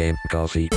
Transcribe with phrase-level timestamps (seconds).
[0.00, 0.68] Game Coffee.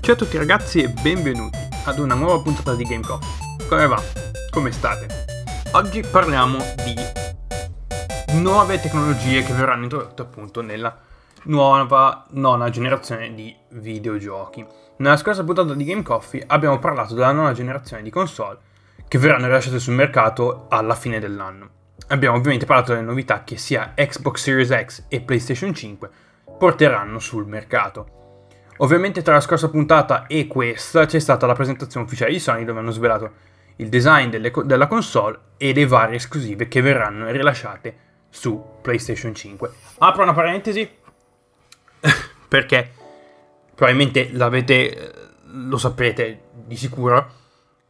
[0.00, 3.66] Ciao a tutti ragazzi e benvenuti ad una nuova puntata di Game Coffee.
[3.68, 4.02] Come va?
[4.48, 5.26] Come state?
[5.72, 6.94] Oggi parliamo di
[8.40, 11.07] nuove tecnologie che verranno introdotte appunto nella
[11.44, 14.64] nuova nona generazione di videogiochi.
[14.96, 18.58] Nella scorsa puntata di Game Coffee abbiamo parlato della nona generazione di console
[19.06, 21.70] che verranno rilasciate sul mercato alla fine dell'anno.
[22.08, 26.10] Abbiamo ovviamente parlato delle novità che sia Xbox Series X e PlayStation 5
[26.58, 28.16] porteranno sul mercato.
[28.78, 32.78] Ovviamente tra la scorsa puntata e questa c'è stata la presentazione ufficiale di Sony dove
[32.78, 33.32] hanno svelato
[33.76, 39.70] il design delle, della console e le varie esclusive che verranno rilasciate su PlayStation 5.
[39.98, 40.88] Apro una parentesi
[42.48, 42.92] perché
[43.74, 47.32] probabilmente l'avete, lo saprete di sicuro.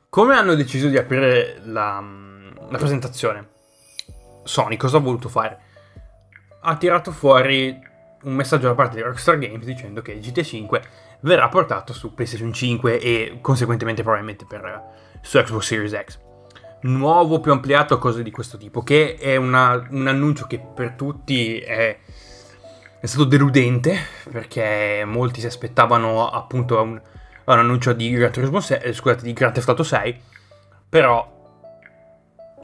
[0.08, 2.02] Come hanno deciso di aprire la,
[2.68, 3.48] la presentazione?
[4.44, 5.58] Sony cosa ha voluto fare?
[6.60, 7.86] Ha tirato fuori
[8.22, 10.82] un messaggio da parte di Rockstar Games dicendo che GTA 5
[11.20, 14.82] verrà portato su PlayStation 5 e conseguentemente probabilmente per,
[15.20, 16.18] su Xbox Series X.
[16.82, 21.58] Nuovo, più ampliato, cose di questo tipo, che è una, un annuncio che per tutti
[21.58, 21.98] è,
[23.00, 23.96] è, stato deludente,
[24.30, 29.32] perché molti si aspettavano appunto un, un annuncio di Gran Turismo 6, eh, scusate, di
[29.32, 30.20] Grand Theft Auto 6,
[30.88, 31.36] però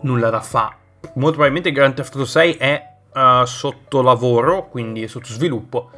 [0.03, 0.77] nulla da fa.
[1.15, 5.91] Molto probabilmente Grand Theft Auto 6 è uh, sotto lavoro, quindi sotto sviluppo,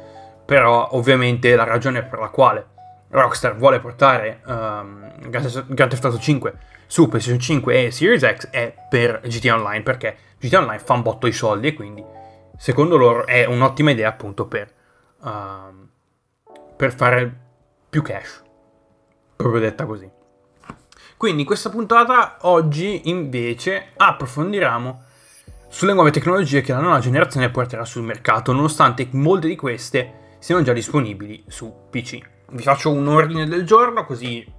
[0.45, 2.65] però ovviamente la ragione per la quale
[3.09, 6.53] Rockstar vuole portare um, Grand Theft Auto 5
[6.87, 11.01] su PlayStation 5 e Series X è per GTA Online, perché GTA Online fa un
[11.01, 12.03] botto di soldi e quindi
[12.57, 14.73] secondo loro è un'ottima idea appunto per,
[15.21, 15.87] um,
[16.75, 17.39] per fare
[17.89, 18.43] più cash,
[19.35, 20.09] proprio detta così.
[21.15, 25.03] Quindi in questa puntata oggi invece approfondiremo
[25.69, 30.61] sulle nuove tecnologie che la nuova generazione porterà sul mercato, nonostante molte di queste siano
[30.61, 32.19] già disponibili su PC.
[32.49, 34.55] Vi faccio un ordine del giorno così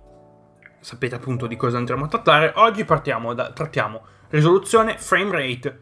[0.81, 2.53] sapete appunto di cosa andremo a trattare.
[2.57, 5.81] Oggi da, trattiamo risoluzione, frame rate,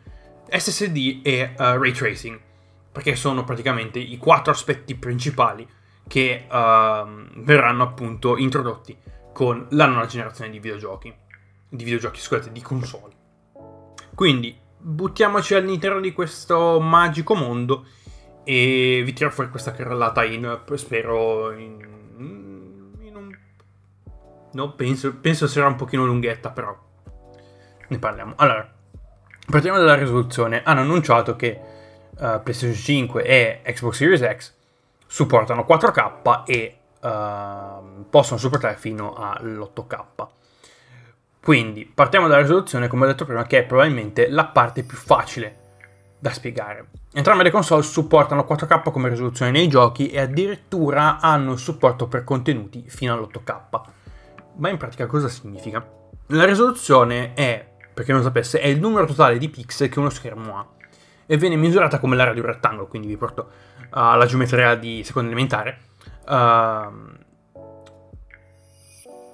[0.48, 2.38] SSD e uh, ray tracing,
[2.92, 5.66] perché sono praticamente i quattro aspetti principali
[6.06, 8.96] che uh, verranno appunto introdotti
[9.32, 11.14] con la nuova generazione di videogiochi.
[11.68, 13.14] Di videogiochi, scusate, di console.
[14.14, 17.86] Quindi buttiamoci all'interno di questo magico mondo
[18.44, 21.84] e vi tiro fuori questa carrellata in, spero, in,
[23.00, 23.38] in un...
[24.52, 26.74] No, penso, penso sarà un pochino lunghetta, però
[27.88, 28.34] ne parliamo.
[28.36, 28.75] Allora,
[29.46, 30.62] partiamo dalla risoluzione.
[30.64, 31.60] Hanno annunciato che
[32.10, 34.52] uh, PlayStation 5 e Xbox Series X
[35.06, 40.04] supportano 4K e uh, possono supportare fino all'8K.
[41.40, 45.64] Quindi partiamo dalla risoluzione, come ho detto prima, che è probabilmente la parte più facile
[46.18, 46.88] da spiegare.
[47.12, 52.84] Entrambe le console supportano 4K come risoluzione nei giochi e addirittura hanno supporto per contenuti
[52.88, 53.80] fino all'8K.
[54.56, 55.86] Ma in pratica cosa significa?
[56.30, 60.10] La risoluzione è, per chi non sapesse, è il numero totale di pixel che uno
[60.10, 60.66] schermo ha
[61.24, 63.48] e viene misurata come l'area di un rettangolo, quindi vi porto
[63.88, 65.78] alla uh, geometria di seconda elementare.
[66.28, 67.14] Uh,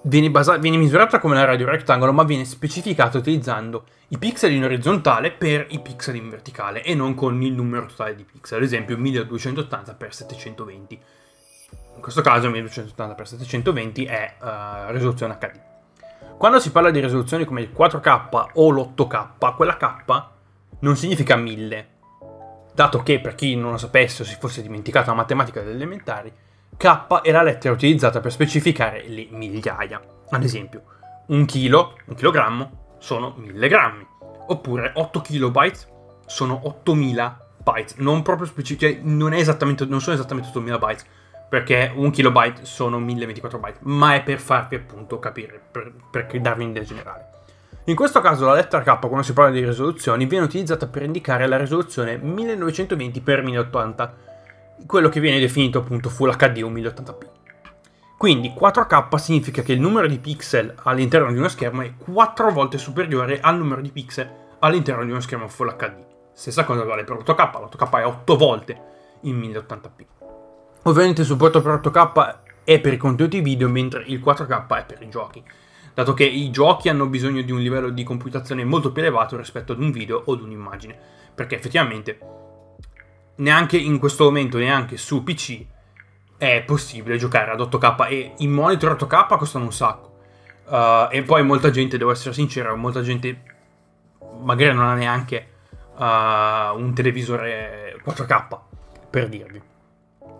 [0.03, 4.63] viene, basa- viene misurata come la radio rettangolo, ma viene specificata utilizzando i pixel in
[4.63, 8.63] orizzontale per i pixel in verticale e non con il numero totale di pixel, ad
[8.63, 10.99] esempio 1280x720.
[11.97, 15.71] In questo caso 1280x720 è uh, risoluzione HD.
[16.37, 20.25] Quando si parla di risoluzioni come il 4K o l'8K, quella K
[20.81, 21.89] non significa 1000,
[22.75, 26.33] dato che per chi non lo sapesse o si fosse dimenticato la matematica delle elementari,
[26.77, 30.01] K è la lettera utilizzata per specificare le migliaia.
[30.31, 30.83] Ad esempio,
[31.27, 34.07] un chilo, un chilogrammo, sono 1000 grammi.
[34.49, 35.79] Oppure 8 kilobyte
[36.27, 37.95] sono 8000 bytes.
[37.97, 41.07] Non proprio specifiche, non, non sono esattamente 8000 bytes,
[41.53, 46.65] perché un kilobyte sono 1024 byte, ma è per farvi appunto capire, per, per darvi
[46.65, 47.27] un'idea generale.
[47.85, 51.47] In questo caso la lettera K, quando si parla di risoluzioni, viene utilizzata per indicare
[51.47, 54.11] la risoluzione 1920x1080
[54.87, 57.27] quello che viene definito appunto Full HD o 1080p.
[58.17, 62.79] Quindi 4K significa che il numero di pixel all'interno di uno schermo è 4 volte
[62.79, 66.03] superiore al numero di pixel all'interno di uno schermo Full HD.
[66.33, 68.81] Stessa cosa vale per 8K, l'8K è 8 volte
[69.25, 70.22] in 1080p.
[70.85, 75.03] Ovviamente il supporto per 8K è per i contenuti video, mentre il 4K è per
[75.03, 75.43] i giochi,
[75.95, 79.73] dato che i giochi hanno bisogno di un livello di computazione molto più elevato rispetto
[79.73, 80.99] ad un video o ad un'immagine,
[81.35, 82.19] perché effettivamente
[83.37, 85.65] neanche in questo momento, neanche su PC,
[86.37, 90.11] è possibile giocare ad 8K e i monitor 8K costano un sacco.
[90.67, 93.43] Uh, e poi molta gente, devo essere sincero, molta gente
[94.41, 95.47] magari non ha neanche
[95.97, 98.59] uh, un televisore 4K,
[99.09, 99.71] per dirvi.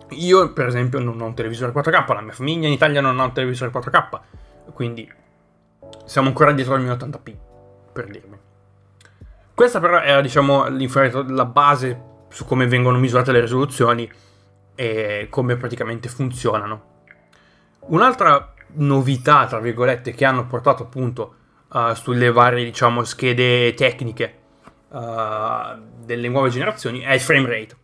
[0.09, 3.23] Io, per esempio, non ho un televisore 4K, la mia famiglia in Italia non ha
[3.23, 4.19] un televisore 4K,
[4.73, 5.11] quindi
[6.05, 7.35] siamo ancora dietro al 1080p,
[7.91, 8.37] per dirvi.
[9.53, 10.67] Questa però era, diciamo,
[11.27, 14.11] la base su come vengono misurate le risoluzioni
[14.75, 16.91] e come praticamente funzionano.
[17.87, 21.35] Un'altra novità, tra virgolette, che hanno portato appunto
[21.71, 24.39] uh, sulle varie, diciamo, schede tecniche
[24.89, 27.75] uh, delle nuove generazioni è il frame rate.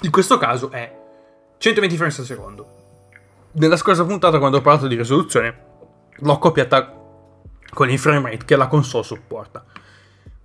[0.00, 0.97] In questo caso è
[1.58, 2.66] 120 frames al secondo.
[3.52, 5.66] Nella scorsa puntata, quando ho parlato di risoluzione,
[6.14, 6.94] l'ho accoppiata
[7.70, 9.64] con il frame rate che la console supporta.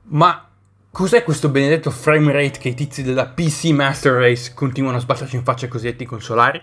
[0.06, 0.50] Ma
[0.90, 5.36] cos'è questo benedetto frame rate che i tizi della PC Master Race continuano a sbatterci
[5.36, 6.62] in faccia ai cosiddetti consolari?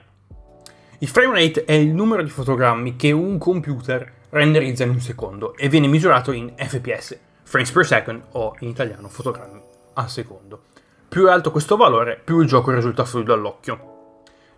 [0.98, 5.56] Il frame rate è il numero di fotogrammi che un computer renderizza in un secondo
[5.56, 9.60] e viene misurato in FPS, frames per second o in italiano fotogrammi
[9.94, 10.64] al secondo.
[11.08, 13.89] Più è alto questo valore, più il gioco risulta fluido all'occhio.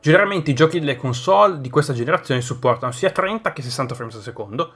[0.02, 4.22] Generalmente i giochi delle console di questa generazione supportano sia 30 che 60 frames al
[4.22, 4.74] secondo,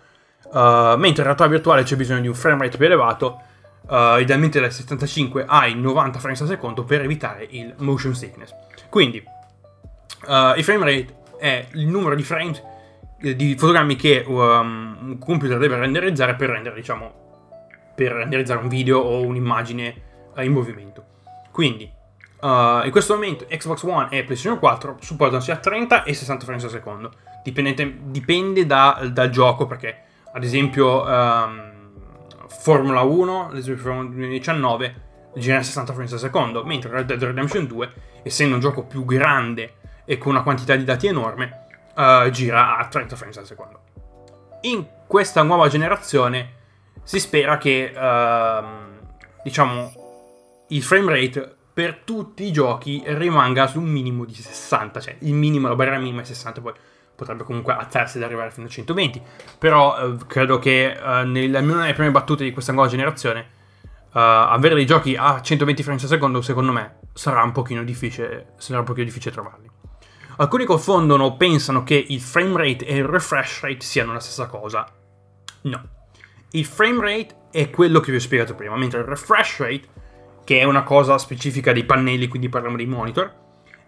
[0.53, 3.43] uh, mentre in realtà virtuale c'è bisogno di un frame rate più elevato,
[3.89, 8.55] uh, idealmente dal 75 ai 90 frames al secondo per evitare il motion sickness.
[8.89, 12.63] Quindi uh, il frame rate è il numero di frames
[13.19, 19.01] di fotogrammi che um, un computer deve renderizzare per rendere, diciamo, per renderizzare un video
[19.01, 20.03] o un'immagine
[20.37, 21.05] in movimento.
[21.51, 21.91] Quindi
[22.47, 26.63] Uh, in questo momento Xbox One e PlayStation 4 supportano sia 30 e 60 frames
[26.63, 27.11] al secondo.
[27.43, 30.03] Dipende, dipende da, dal gioco perché,
[30.33, 31.73] ad esempio, um,
[32.47, 35.03] Formula 1, l'esempio 2019,
[35.35, 39.75] genera 60 frames al secondo, mentre Red Dead Redemption 2, essendo un gioco più grande
[40.05, 41.67] e con una quantità di dati enorme,
[41.97, 43.81] uh, gira a 30 frames al secondo.
[44.61, 46.53] In questa nuova generazione
[47.03, 48.65] si spera che, uh,
[49.43, 49.93] diciamo,
[50.69, 55.35] il frame rate per tutti i giochi rimanga su un minimo di 60, cioè il
[55.35, 56.73] minimo, la barriera minima è 60, poi
[57.15, 59.21] potrebbe comunque alzarsi ed arrivare fino a 120,
[59.59, 64.09] però eh, credo che eh, nel, almeno nelle prime battute di questa nuova generazione eh,
[64.11, 68.79] avere dei giochi a 120 frames al secondo secondo me sarà un pochino difficile, sarà
[68.79, 69.69] un pochino difficile trovarli.
[70.39, 74.91] Alcuni confondono, pensano che il frame rate e il refresh rate siano la stessa cosa.
[75.65, 75.89] No.
[76.53, 80.05] Il frame rate è quello che vi ho spiegato prima, mentre il refresh rate
[80.47, 83.35] che è una cosa specifica dei pannelli, quindi parliamo dei monitor,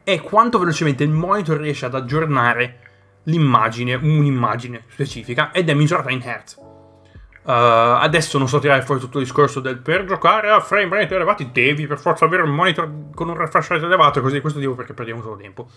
[0.02, 2.80] è quanto velocemente il monitor riesce ad aggiornare
[3.24, 6.56] l'immagine, un'immagine specifica, ed è misurata in Hz.
[6.56, 11.14] Uh, adesso non so tirare fuori tutto il discorso del per giocare a frame rate
[11.14, 14.74] elevati devi per forza avere un monitor con un refresh rate elevato, così questo dico
[14.74, 15.68] perché perdiamo solo tempo.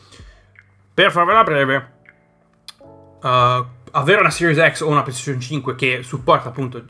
[0.95, 1.91] Per farvela breve,
[2.79, 6.83] uh, avere una Series X o una PlayStation 5 che supporta appunto uh,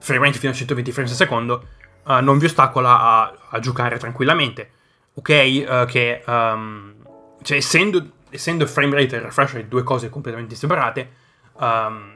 [0.00, 1.66] frame rate fino a 120 frames al secondo
[2.06, 4.70] uh, non vi ostacola a, a giocare tranquillamente.
[5.14, 6.94] Ok, uh, che um,
[7.42, 11.10] cioè, essendo, essendo frame rate e refresh rate due cose completamente separate,
[11.54, 12.14] um,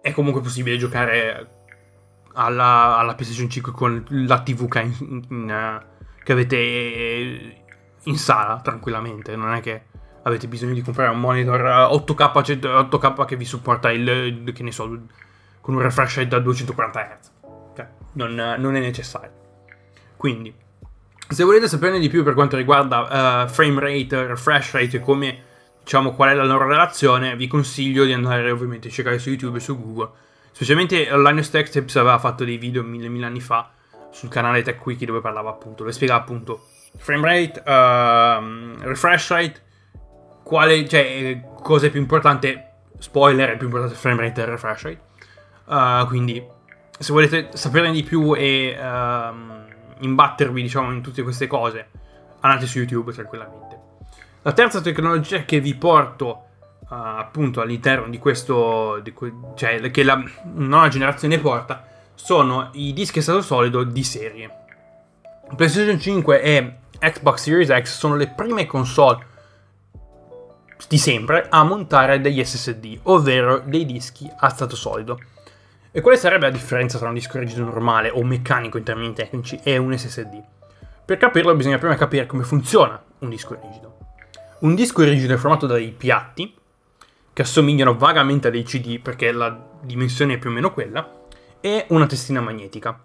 [0.00, 1.48] è comunque possibile giocare
[2.34, 7.62] alla, alla, PlayStation 5 con la TV che, in, in, uh, che avete
[8.02, 9.36] in sala tranquillamente.
[9.36, 9.84] Non è che
[10.22, 14.88] avete bisogno di comprare un monitor 8K, 8K che vi supporta il, che ne so,
[15.60, 17.32] con un refresh rate da 240 Hz
[18.14, 19.30] non, non è necessario.
[20.16, 20.54] Quindi,
[21.28, 25.42] se volete saperne di più per quanto riguarda uh, frame rate, refresh rate e come,
[25.82, 29.58] diciamo, qual è la loro relazione, vi consiglio di andare ovviamente a cercare su YouTube
[29.58, 30.10] e su Google.
[30.52, 33.70] Specialmente Linus Tech Tips aveva fatto dei video mille, mille anni fa
[34.10, 36.66] sul canale TechWiki dove parlava appunto, dove spiegava appunto
[36.96, 39.62] frame rate, uh, refresh rate,
[40.44, 45.00] quale, cioè, cosa è più importante, spoiler, è più importante frame rate e refresh rate.
[45.64, 46.46] Uh, quindi
[46.98, 49.64] se volete saperne di più e um,
[49.98, 51.88] imbattervi, diciamo, in tutte queste cose,
[52.40, 53.78] andate su YouTube tranquillamente.
[54.42, 56.44] La terza tecnologia che vi porto
[56.80, 60.22] uh, appunto all'interno di questo, di que- cioè che la
[60.54, 64.50] nuova generazione porta, sono i dischi a stato solido di serie.
[65.56, 69.32] PlayStation 5 e Xbox Series X sono le prime console
[70.88, 75.18] di sempre a montare degli SSD, ovvero dei dischi a stato solido.
[75.96, 79.60] E quale sarebbe la differenza tra un disco rigido normale o meccanico in termini tecnici
[79.62, 80.42] e un SSD?
[81.04, 83.98] Per capirlo bisogna prima capire come funziona un disco rigido.
[84.62, 86.52] Un disco rigido è formato da dei piatti
[87.32, 91.08] che assomigliano vagamente a dei CD perché la dimensione è più o meno quella
[91.60, 93.00] e una testina magnetica.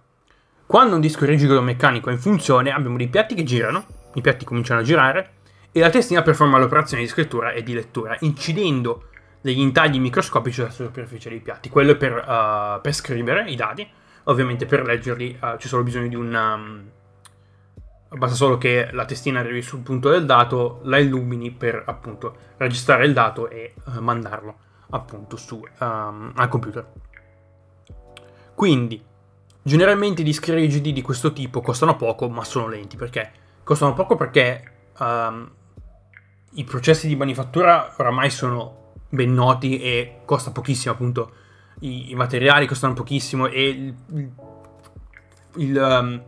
[0.65, 4.45] Quando un disco rigido meccanico è in funzione abbiamo dei piatti che girano, i piatti
[4.45, 5.33] cominciano a girare
[5.71, 9.08] e la testina performa le operazioni di scrittura e di lettura, incidendo
[9.41, 11.69] degli intagli microscopici sulla superficie dei piatti.
[11.69, 13.87] Quello è per, uh, per scrivere i dati,
[14.23, 16.33] ovviamente per leggerli uh, c'è solo bisogno di un...
[16.33, 22.35] Um, basta solo che la testina arrivi sul punto del dato, la illumini per appunto
[22.57, 24.57] registrare il dato e uh, mandarlo
[24.89, 26.85] appunto su, um, al computer.
[28.55, 29.01] Quindi,
[29.61, 32.97] generalmente i dischi rigidi di questo tipo costano poco, ma sono lenti.
[32.97, 33.31] Perché?
[33.63, 35.49] Costano poco perché um,
[36.53, 38.78] i processi di manifattura oramai sono
[39.09, 41.31] ben noti e costa pochissimo, appunto.
[41.81, 44.31] I, i materiali costano pochissimo e il, il,
[45.55, 46.23] il um,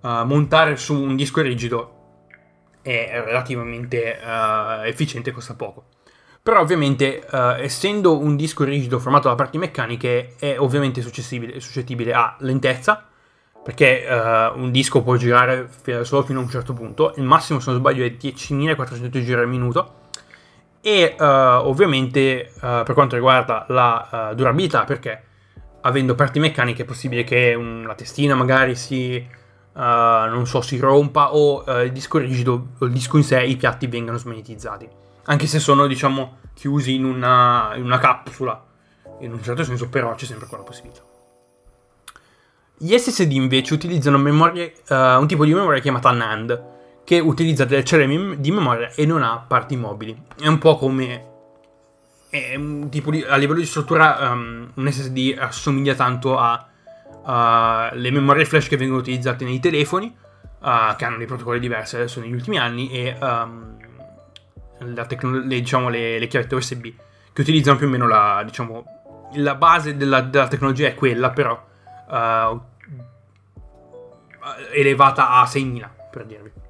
[0.00, 1.92] uh, montare su un disco rigido
[2.80, 5.86] è relativamente uh, efficiente e costa poco.
[6.40, 12.12] Però ovviamente, uh, essendo un disco rigido formato da parti meccaniche, è ovviamente suscettibile, suscettibile
[12.12, 13.04] a lentezza,
[13.64, 15.68] perché uh, un disco può girare
[16.02, 19.48] solo fino a un certo punto, il massimo se non sbaglio è 10.400 giri al
[19.48, 20.05] minuto,
[20.86, 25.22] e uh, ovviamente per quanto riguarda la durabilità, perché
[25.80, 29.26] avendo parti meccaniche è possibile che un, la testina magari si,
[29.74, 33.88] non so, si rompa o il disco rigido, o il disco in sé, i piatti
[33.88, 34.88] vengano smagnetizzati
[35.26, 38.64] anche se sono, diciamo, chiusi in una, in una capsula.
[39.20, 41.02] In un certo senso, però, c'è sempre quella possibilità.
[42.78, 46.74] Gli SSD invece utilizzano memorie, uh, un tipo di memoria chiamata NAND,
[47.06, 50.24] che utilizza delle celle di memoria e non ha parti mobili.
[50.36, 51.34] È un po' come.
[52.28, 56.36] Di, a livello di struttura, um, un SSD assomiglia tanto
[57.22, 60.12] alle memorie flash che vengono utilizzate nei telefoni,
[60.58, 63.76] uh, che hanno dei protocolli diversi adesso negli ultimi anni, e um,
[65.06, 66.88] tecno- le, diciamo, le, le, chiavette USB
[67.32, 68.84] che utilizzano più o meno la, diciamo,
[69.34, 71.64] la base della, della, tecnologia è quella, però
[72.08, 72.60] uh,
[74.72, 76.64] elevata a 6000 per dirvi.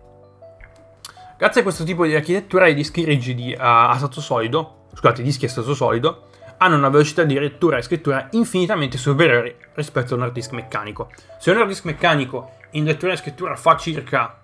[1.39, 5.45] Grazie a questo tipo di architettura i dischi rigidi a, stato solido, scusate, i dischi
[5.45, 10.23] a stato solido, hanno una velocità di lettura e scrittura infinitamente superiore rispetto a un
[10.23, 11.11] hard disk meccanico.
[11.39, 14.43] Se un hard disk meccanico in lettura e scrittura fa circa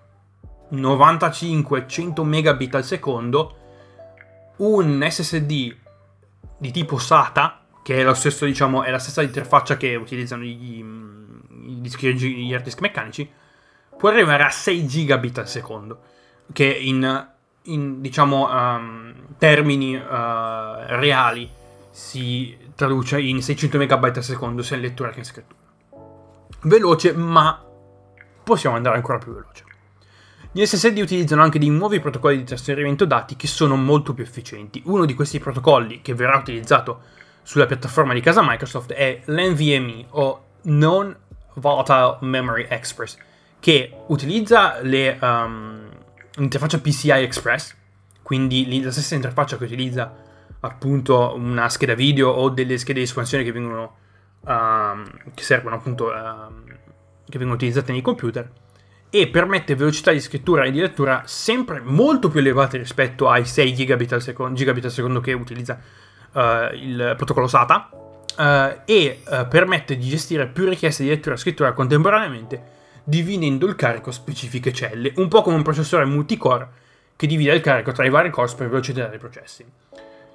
[0.71, 3.57] 95-100 megabit al secondo,
[4.57, 5.75] un SSD
[6.59, 11.81] di tipo SATA, che è, stesso, diciamo, è la stessa interfaccia che utilizzano gli, i
[11.81, 13.27] dischi, gli hard disk meccanici,
[13.97, 16.11] può arrivare a 6 gigabit al secondo,
[16.51, 17.27] che in,
[17.63, 21.49] in diciamo, um, termini uh, reali
[21.89, 25.59] si traduce in 600 megabyte al secondo sia in lettura che in scrittura.
[26.63, 27.63] Veloce, ma
[28.43, 29.63] possiamo andare ancora più veloce.
[30.51, 34.81] Gli SSD utilizzano anche dei nuovi protocolli di trasferimento dati che sono molto più efficienti.
[34.85, 37.01] Uno di questi protocolli che verrà utilizzato
[37.41, 41.15] sulla piattaforma di casa Microsoft è l'NVMe o Non
[41.55, 43.17] Volatile Memory Express,
[43.59, 45.89] che utilizza le, um,
[46.35, 47.75] l'interfaccia PCI Express,
[48.21, 50.13] quindi la stessa interfaccia che utilizza
[50.61, 53.97] appunto una scheda video o delle schede di espansione che vengono
[54.41, 58.49] um, che servono appunto um, che vengono utilizzate nei computer
[59.09, 63.73] e permette velocità di scrittura e di lettura sempre molto più elevate rispetto ai 6
[63.73, 65.79] gigabit al secondo, gigabit al secondo che utilizza
[66.31, 71.37] uh, il protocollo SATA uh, e uh, permette di gestire più richieste di lettura e
[71.37, 76.81] scrittura contemporaneamente dividendo il carico a specifiche celle, un po' come un processore multicore
[77.15, 79.65] che divide il carico tra i vari cores per velocizzare i processi.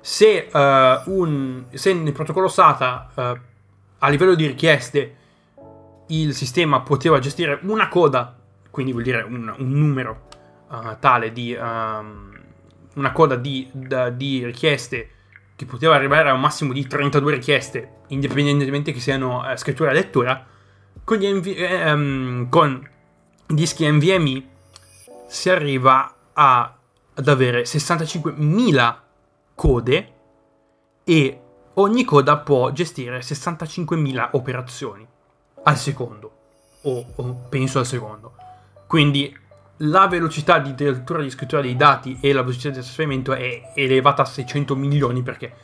[0.01, 3.11] Se, un, se nel protocollo SATA
[3.99, 5.17] a livello di richieste
[6.09, 8.39] il sistema poteva gestire una coda
[8.79, 10.29] quindi vuol dire un, un numero
[10.69, 12.31] uh, tale di um,
[12.95, 15.11] una coda di, da, di, richieste
[15.57, 19.95] che poteva arrivare a un massimo di 32 richieste, indipendentemente che siano uh, scrittura e
[19.95, 20.47] lettura,
[21.09, 22.87] con, gli NV, eh, um, con
[23.47, 24.47] dischi NVMe
[25.27, 26.77] si arriva a,
[27.15, 28.97] ad avere 65.000
[29.55, 30.13] code
[31.05, 31.41] e
[31.73, 35.07] ogni coda può gestire 65.000 operazioni
[35.63, 36.33] al secondo,
[36.83, 38.35] o, o penso al secondo.
[38.87, 39.35] Quindi
[39.79, 44.21] la velocità di lettura di scrittura dei dati e la velocità di trasferimento è elevata
[44.21, 45.55] a 600 milioni perché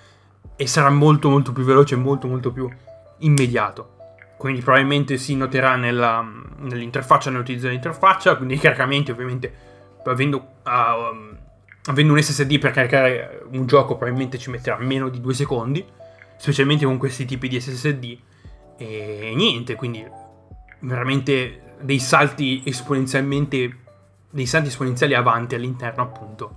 [0.56, 2.66] e sarà molto molto più veloce e molto molto più
[3.18, 3.93] immediato.
[4.36, 6.26] Quindi probabilmente si noterà nella,
[6.58, 9.52] nell'interfaccia, nell'utilizzo dell'interfaccia, quindi i caricamenti ovviamente
[10.04, 11.36] avendo, uh,
[11.86, 15.84] avendo un SSD per caricare un gioco probabilmente ci metterà meno di due secondi,
[16.36, 18.18] specialmente con questi tipi di SSD
[18.76, 20.04] e niente, quindi
[20.80, 23.78] veramente dei salti esponenzialmente
[24.34, 26.56] dei salti esponenziali avanti all'interno appunto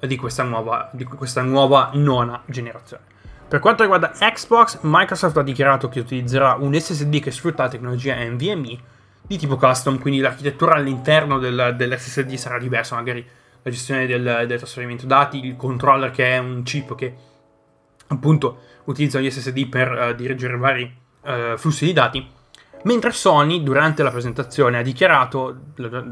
[0.00, 3.04] di questa nuova, di questa nuova nona generazione.
[3.46, 8.16] Per quanto riguarda Xbox, Microsoft ha dichiarato che utilizzerà un SSD che sfrutta la tecnologia
[8.16, 8.78] NVMe
[9.26, 13.26] di tipo custom, quindi l'architettura all'interno del, dell'SSD sarà diversa, magari
[13.62, 17.14] la gestione del, del trasferimento dati, il controller che è un chip che
[18.08, 22.26] appunto utilizza gli SSD per uh, dirigere vari uh, flussi di dati,
[22.82, 25.60] mentre Sony durante la presentazione ha dichiarato,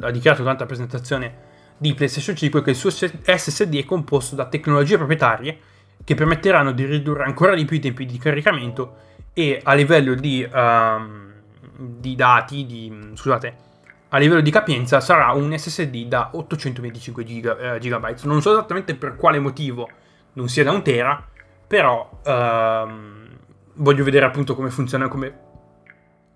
[0.01, 1.35] ha dichiarato durante la presentazione
[1.77, 5.59] di PlayStation 5 che il suo SSD è composto da tecnologie proprietarie
[6.05, 8.97] che permetteranno di ridurre ancora di più i tempi di caricamento
[9.33, 11.33] e a livello di, um,
[11.77, 13.71] di dati, di, scusate,
[14.09, 18.21] a livello di capienza sarà un SSD da 825 giga, eh, GB.
[18.25, 19.89] Non so esattamente per quale motivo
[20.35, 21.27] non sia da un tera,
[21.67, 23.29] però um,
[23.75, 25.39] voglio vedere appunto come funziona, come,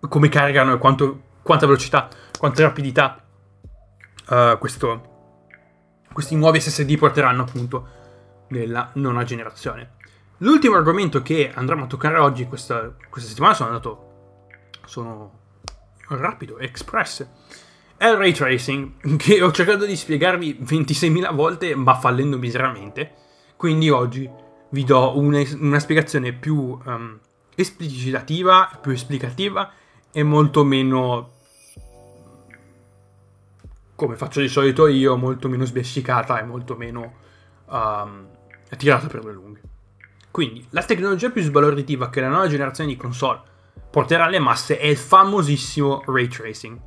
[0.01, 2.09] come caricano e quanto, quanta velocità,
[2.39, 3.23] quanta rapidità
[4.29, 5.35] uh, questo,
[6.13, 7.89] questi nuovi SSD porteranno appunto
[8.49, 9.95] nella nona generazione.
[10.39, 14.05] L'ultimo argomento che andremo a toccare oggi, questa, questa settimana, sono andato.
[14.85, 15.39] Sono
[16.09, 17.27] rapido, express.
[17.97, 23.15] È il ray tracing, che ho cercato di spiegarvi 26.000 volte, ma fallendo miseramente.
[23.57, 24.31] Quindi oggi
[24.71, 27.19] vi do una, una spiegazione più um,
[27.55, 29.73] esplicitativa, più esplicativa
[30.13, 31.33] e molto meno
[33.95, 37.15] come faccio di solito io, molto meno sbiascicata e molto meno
[37.71, 38.29] um,
[38.77, 39.61] tirata per le lunghe.
[40.31, 43.41] Quindi, la tecnologia più sbalorditiva che la nuova generazione di console
[43.91, 46.79] porterà alle masse è il famosissimo ray tracing.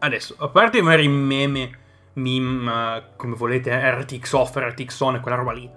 [0.00, 1.78] Adesso, a parte magari meme,
[2.14, 5.70] meme, uh, come volete, RTX off, RTX on e quella roba lì,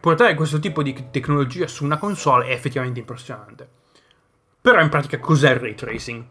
[0.00, 3.68] portare questo tipo di tecnologia su una console è effettivamente impressionante.
[4.60, 6.24] Però in pratica cos'è il ray tracing?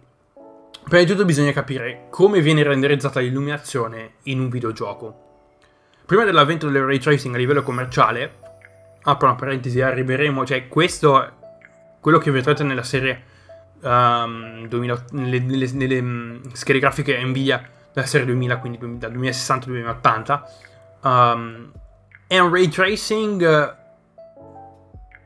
[0.84, 5.26] Prima di tutto bisogna capire come viene renderizzata l'illuminazione in un videogioco.
[6.06, 8.47] Prima dell'avvento del ray tracing a livello commerciale,
[9.08, 11.32] apro una parentesi, arriveremo, cioè questo,
[12.02, 13.24] quello che vedrete nella serie,
[13.82, 19.66] um, 2000, nelle, nelle, nelle, mm, schede grafiche Nvidia della serie 2000, quindi dal 2060
[19.66, 20.44] al 2080,
[21.04, 21.72] um,
[22.28, 23.76] è un ray tracing,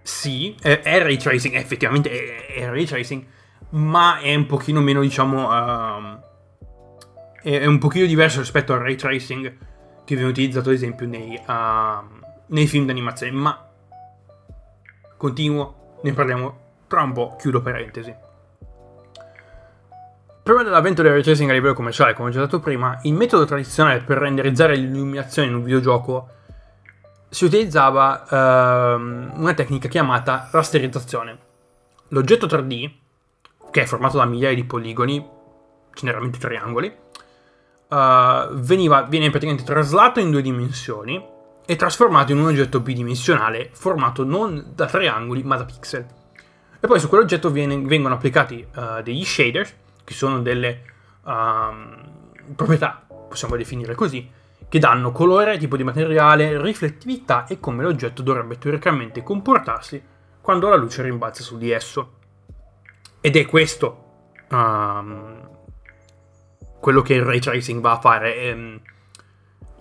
[0.03, 3.25] sì, è, è ray tracing, effettivamente è, è ray tracing,
[3.69, 6.19] ma è un pochino meno, diciamo, uh,
[7.41, 9.57] è, un pochino diverso rispetto al ray tracing
[10.05, 13.65] che viene utilizzato ad esempio nei, uh, nei film d'animazione, ma
[15.21, 16.57] continuo, ne parliamo
[16.87, 18.11] tra un po', chiudo parentesi.
[20.41, 24.01] Prima dell'avvento del ray a livello commerciale, come ho già detto prima, il metodo tradizionale
[24.01, 26.27] per renderizzare l'illuminazione in un videogioco
[27.29, 31.37] si utilizzava uh, una tecnica chiamata rasterizzazione.
[32.07, 32.91] L'oggetto 3D
[33.69, 35.23] che è formato da migliaia di poligoni,
[35.93, 41.23] generalmente triangoli, uh, veniva, viene praticamente traslato in due dimensioni
[41.65, 46.05] e trasformato in un oggetto bidimensionale formato non da triangoli ma da pixel.
[46.79, 50.81] E poi su quell'oggetto viene, vengono applicati uh, degli shaders, che sono delle
[51.23, 54.29] uh, proprietà, possiamo definire così,
[54.67, 60.01] che danno colore, tipo di materiale, riflettività e come l'oggetto dovrebbe teoricamente comportarsi
[60.41, 62.13] quando la luce rimbalza su di esso.
[63.21, 64.05] Ed è questo
[64.49, 65.49] um,
[66.79, 68.35] quello che il ray tracing va a fare.
[68.37, 68.81] Ehm,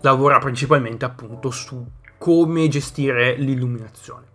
[0.03, 1.85] lavora principalmente appunto su
[2.19, 4.27] come gestire l'illuminazione.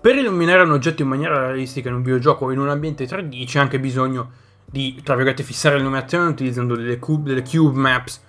[0.00, 3.44] Per illuminare un oggetto in maniera realistica in un videogioco o in un ambiente 3D
[3.44, 4.30] c'è anche bisogno
[4.64, 8.22] di, tra virgolette, fissare l'illuminazione utilizzando delle cube, delle cube maps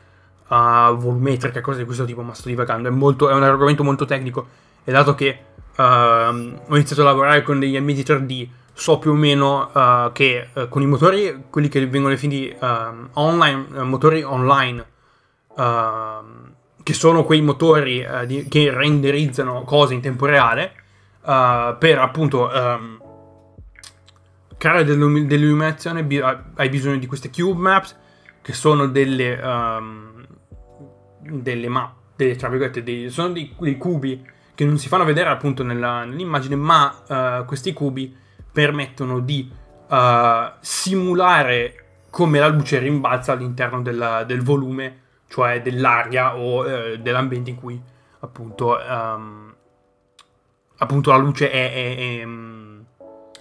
[0.48, 4.06] uh, volumetriche, cose di questo tipo, ma sto divagando, è, molto, è un argomento molto
[4.06, 4.48] tecnico
[4.84, 5.40] e dato che
[5.78, 10.48] uh, ho iniziato a lavorare con degli ambienti 3D so più o meno uh, che
[10.54, 12.66] uh, con i motori, quelli che vengono definiti uh,
[13.14, 14.86] online, eh, motori online,
[15.58, 20.74] ehm, che sono quei motori di, che renderizzano cose in tempo reale,
[21.22, 23.00] per appunto um,
[24.58, 27.96] creare dell'illum- dell'illuminazione bi- hai bisogno di queste cube maps,
[28.42, 30.26] che sono delle, um,
[31.20, 35.64] delle mappe, tra virgolette, dei, sono dei, dei, cubi che non si fanno vedere appunto
[35.64, 38.16] nella, nell'immagine, ma questi cubi
[38.52, 39.50] permettono di
[39.90, 41.76] uh, simulare
[42.10, 45.01] come la luce rimbalza all'interno della, del volume,
[45.32, 47.82] cioè dell'aria o uh, dell'ambiente in cui
[48.20, 49.54] appunto, um,
[50.78, 52.28] appunto la luce è, è, è,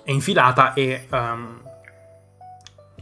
[0.05, 1.61] è infilata e um,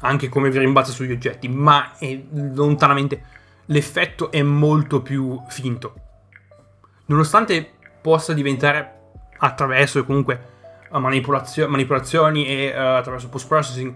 [0.01, 1.93] anche come vi rimbalza sugli oggetti, ma
[2.33, 3.23] lontanamente
[3.67, 5.95] l'effetto è molto più finto.
[7.07, 8.95] Nonostante possa diventare
[9.39, 10.57] attraverso e comunque
[10.91, 13.95] manipolazio- manipolazioni e uh, attraverso post processing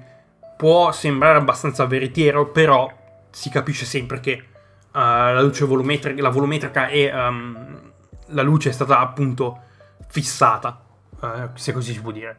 [0.58, 2.90] può sembrare abbastanza veritiero, però
[3.30, 4.44] si capisce sempre che
[4.92, 7.92] uh, la luce volumetrica, la volumetrica e um,
[8.26, 9.60] la luce è stata appunto
[10.08, 10.82] fissata,
[11.20, 12.38] uh, se così si può dire.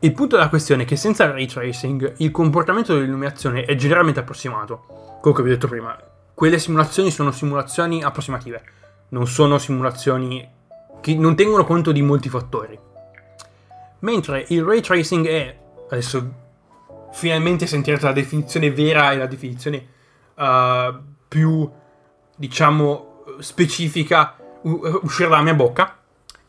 [0.00, 4.20] Il punto della questione è che senza il ray tracing il comportamento dell'illuminazione è generalmente
[4.20, 5.96] approssimato, come vi ho detto prima.
[6.34, 8.62] quelle simulazioni sono simulazioni approssimative,
[9.08, 10.48] non sono simulazioni
[11.02, 12.78] che non tengono conto di molti fattori.
[13.98, 15.58] Mentre il ray tracing è,
[15.90, 16.32] adesso
[17.12, 19.86] finalmente sentirete la definizione vera e la definizione
[20.40, 20.98] uh,
[21.28, 21.70] più,
[22.36, 25.96] diciamo, specifica uh, uscire dalla mia bocca.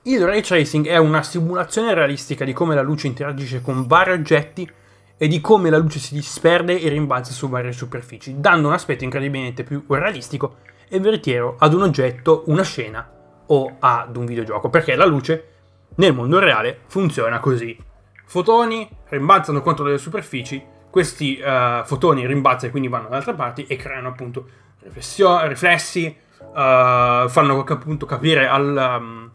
[0.03, 4.69] Il ray tracing è una simulazione realistica di come la luce interagisce con vari oggetti
[5.17, 9.03] e di come la luce si disperde e rimbalza su varie superfici, dando un aspetto
[9.03, 10.55] incredibilmente più realistico
[10.89, 13.07] e veritiero ad un oggetto, una scena
[13.45, 15.49] o ad un videogioco, perché la luce
[15.95, 17.77] nel mondo reale funziona così.
[18.25, 23.65] Fotoni rimbalzano contro delle superfici, questi uh, fotoni rimbalzano e quindi vanno da altre parti
[23.65, 24.47] e creano appunto
[24.83, 29.31] riflessi, uh, fanno appunto capire al, um,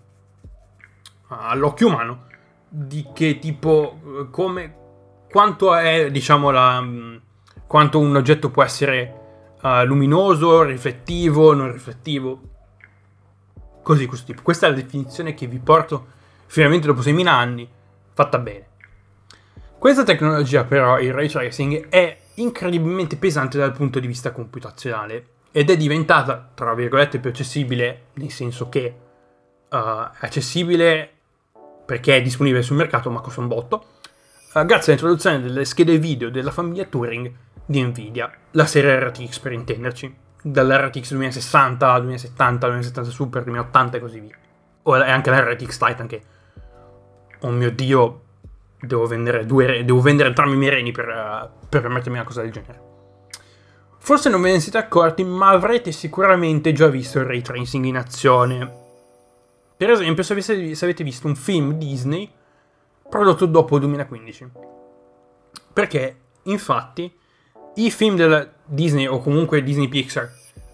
[1.29, 2.25] all'occhio umano
[2.69, 4.75] di che tipo, come,
[5.31, 7.21] quanto è, diciamo, la, um,
[7.67, 9.15] quanto un oggetto può essere
[9.63, 12.41] uh, luminoso, riflettivo, non riflettivo,
[13.83, 14.43] così questo tipo.
[14.43, 16.07] Questa è la definizione che vi porto
[16.47, 17.69] finalmente dopo 6.000 anni,
[18.13, 18.67] fatta bene.
[19.87, 25.71] Questa tecnologia però, il ray tracing, è incredibilmente pesante dal punto di vista computazionale ed
[25.71, 28.97] è diventata, tra virgolette, più accessibile, nel senso che
[29.71, 31.09] uh, è accessibile
[31.87, 33.87] perché è disponibile sul mercato ma costa un botto,
[34.55, 37.33] uh, grazie all'introduzione delle schede video della famiglia Turing
[37.65, 44.19] di Nvidia, la serie RTX per intenderci, dall'RTX 2060, 2070, 2070 Super, 2080 e così
[44.19, 44.37] via.
[44.83, 46.23] O anche la RTX Titan che,
[47.39, 48.25] oh mio dio,
[48.81, 52.43] devo vendere, due, devo vendere entrambi i miei reni per, uh, per permettermi una cosa
[52.43, 52.81] del genere.
[53.99, 57.97] Forse non ve ne siete accorti, ma avrete sicuramente già visto il ray tracing in
[57.97, 58.85] azione.
[59.77, 62.31] Per esempio, se avete, se avete visto un film Disney
[63.09, 64.51] prodotto dopo il 2015.
[65.73, 67.13] Perché, infatti,
[67.75, 70.31] i film della Disney o comunque Disney Pixar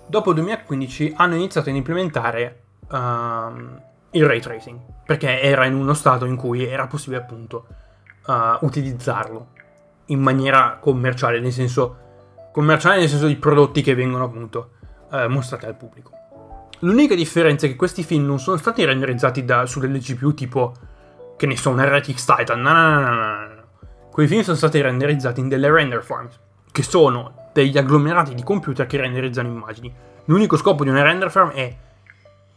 [0.06, 5.94] dopo il 2015 hanno iniziato ad implementare um, il ray tracing perché era in uno
[5.94, 7.66] stato in cui era possibile appunto
[8.26, 9.48] uh, utilizzarlo
[10.06, 11.98] in maniera commerciale, nel senso
[12.52, 14.70] commerciale nel senso di prodotti che vengono appunto
[15.10, 16.10] uh, mostrati al pubblico.
[16.80, 20.74] L'unica differenza è che questi film non sono stati renderizzati da, su delle GPU tipo,
[21.36, 23.62] che ne so, un RTX Titan, no, no, no, no, no.
[24.10, 26.38] Quei film sono stati renderizzati in delle render farms,
[26.70, 29.94] che sono degli agglomerati di computer che renderizzano immagini.
[30.26, 31.74] L'unico scopo di una render farm è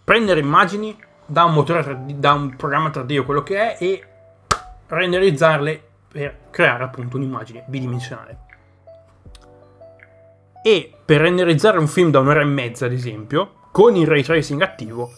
[0.04, 4.04] prendere immagini da un motore 3D, da un programma 3D o quello che è e
[4.88, 8.38] renderizzarle per creare appunto un'immagine bidimensionale.
[10.64, 14.62] E per renderizzare un film da un'ora e mezza, ad esempio, con il ray tracing
[14.62, 15.12] attivo,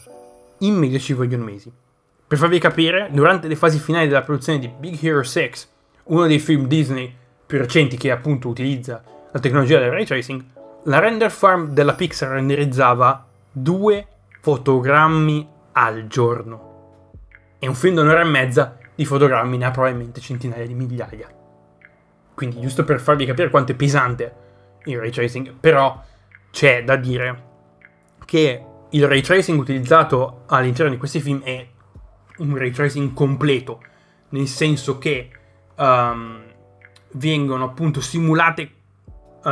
[0.59, 1.71] in media ci vogliono mesi.
[2.27, 5.51] Per farvi capire, durante le fasi finali della produzione di Big Hero 6,
[6.05, 9.01] uno dei film Disney più recenti che appunto utilizza
[9.31, 10.43] la tecnologia del ray tracing,
[10.83, 14.07] la render farm della Pixar renderizzava due
[14.41, 16.65] fotogrammi al giorno.
[17.59, 21.29] E un film da un'ora e mezza di fotogrammi ne ha probabilmente centinaia di migliaia.
[22.33, 24.35] Quindi, giusto per farvi capire quanto è pesante
[24.85, 26.03] il ray tracing, però
[26.49, 27.43] c'è da dire
[28.25, 31.67] che il ray tracing utilizzato all'interno di questi film è
[32.37, 33.83] un ray tracing completo,
[34.29, 35.29] nel senso che
[35.75, 36.43] um,
[37.11, 38.71] vengono appunto simulate
[39.43, 39.49] uh,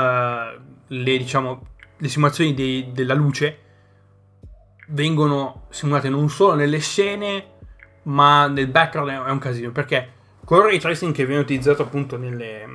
[0.87, 3.59] le, diciamo, le simulazioni dei, della luce
[4.87, 7.53] vengono simulate non solo nelle scene
[8.05, 10.09] ma nel background è un casino perché
[10.43, 12.65] con il ray tracing che viene utilizzato appunto nelle,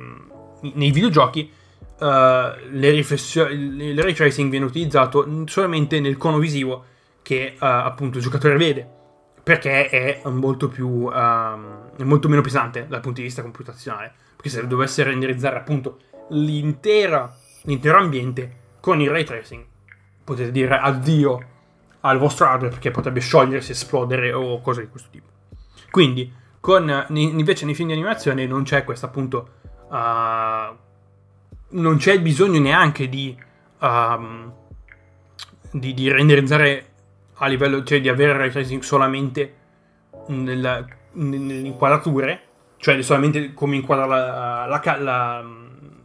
[0.73, 1.49] nei videogiochi
[1.99, 6.85] uh, le riflessioni, il ray tracing viene utilizzato solamente nel cono visivo
[7.21, 8.99] che uh, appunto il giocatore vede
[9.43, 14.67] perché è molto più um, molto meno pesante dal punto di vista computazionale perché se
[14.67, 17.33] dovesse renderizzare appunto l'intero
[17.95, 19.63] ambiente con il ray tracing
[20.23, 21.45] potete dire addio
[22.01, 25.27] al vostro hardware perché potrebbe sciogliersi, esplodere o cose di questo tipo.
[25.89, 29.49] Quindi, con, invece nei film di animazione non c'è questo appunto...
[29.89, 30.89] Uh,
[31.71, 33.37] non c'è bisogno neanche di,
[33.79, 34.51] um,
[35.71, 36.87] di, di, renderizzare
[37.35, 39.55] a livello, cioè di avere ray tracing solamente
[40.27, 42.41] nella, nelle inquadrature,
[42.77, 45.45] cioè solamente come inquadra la, la, la,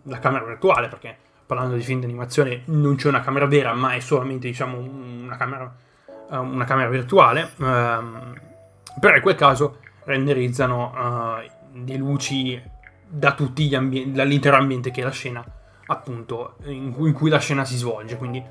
[0.02, 3.92] la camera virtuale, perché parlando di film di animazione non c'è una camera vera, ma
[3.92, 5.74] è solamente diciamo una camera
[6.30, 7.64] una camera virtuale, uh,
[9.00, 12.60] però in quel caso renderizzano le luci
[13.08, 15.44] da tutti gli ambienti, dall'intero ambiente che è la scena,
[15.86, 18.42] appunto, in cui, in cui, la scena si svolge, quindi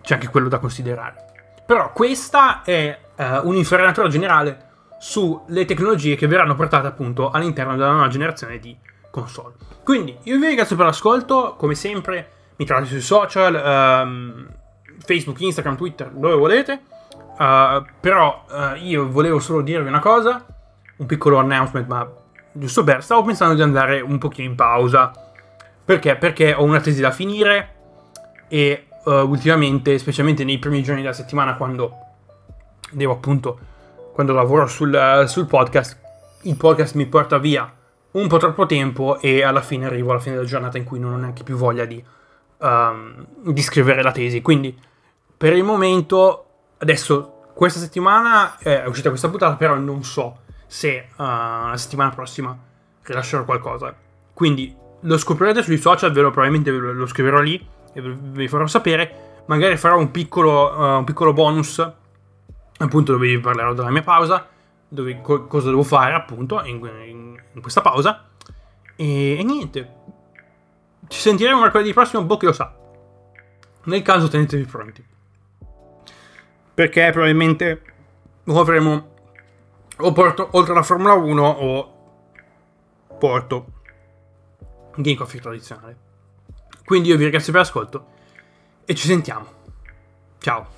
[0.00, 1.26] c'è anche quello da considerare.
[1.66, 4.66] Però questa è uh, un'infarinatura generale
[4.98, 8.76] sulle tecnologie che verranno portate appunto all'interno della nuova generazione di
[9.10, 9.54] console.
[9.84, 14.46] Quindi io vi ringrazio per l'ascolto, come sempre mi trovate sui social, um,
[14.98, 16.80] Facebook, Instagram, Twitter, dove volete.
[17.38, 20.44] Uh, però uh, io volevo solo dirvi una cosa,
[20.96, 22.10] un piccolo announcement, ma
[22.50, 25.12] giusto per, stavo pensando di andare un pochino in pausa.
[25.84, 26.16] Perché?
[26.16, 27.74] Perché ho una tesi da finire
[28.48, 31.92] e uh, ultimamente, specialmente nei primi giorni della settimana, quando
[32.90, 33.58] devo appunto,
[34.12, 35.96] quando lavoro sul, sul podcast,
[36.42, 37.72] il podcast mi porta via
[38.10, 41.12] un po' troppo tempo e alla fine arrivo alla fine della giornata in cui non
[41.12, 42.02] ho neanche più voglia di,
[42.58, 44.42] um, di scrivere la tesi.
[44.42, 44.76] Quindi
[45.36, 46.47] per il momento,
[46.78, 52.56] adesso questa settimana è uscita questa puntata, però non so se uh, la settimana prossima
[53.02, 53.94] rilascerò qualcosa.
[54.32, 58.66] Quindi lo scoprirete sui social, ve lo, probabilmente ve lo scriverò lì e vi farò
[58.66, 59.42] sapere.
[59.46, 61.78] Magari farò un piccolo, uh, un piccolo bonus,
[62.78, 64.46] appunto dove vi parlerò della mia pausa,
[64.86, 68.28] dove, co- cosa devo fare appunto in, in, in questa pausa.
[68.94, 69.94] E, e, niente,
[71.08, 72.72] ci sentiremo mercoledì prossimo, boh che lo sa.
[73.84, 75.04] Nel caso tenetevi pronti.
[76.78, 77.82] Perché probabilmente
[78.44, 79.08] lo avremo
[79.96, 81.94] o porto oltre alla Formula 1 o
[83.18, 83.66] porto
[84.94, 85.96] Game Coffee tradizionale.
[86.84, 88.06] Quindi io vi ringrazio per l'ascolto
[88.84, 89.46] e ci sentiamo.
[90.38, 90.77] Ciao.